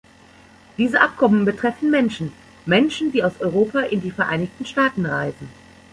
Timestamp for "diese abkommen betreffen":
0.79-1.91